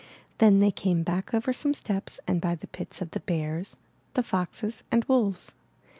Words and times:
Then 0.39 0.61
they 0.61 0.71
came 0.71 1.03
back 1.03 1.31
over 1.31 1.53
some 1.53 1.75
steps 1.75 2.19
and 2.25 2.41
by 2.41 2.55
the 2.55 2.65
pits 2.65 3.03
of 3.03 3.11
the 3.11 3.19
bears, 3.19 3.77
the 4.15 4.23
foxes, 4.23 4.83
and 4.91 5.05
wolves. 5.05 5.53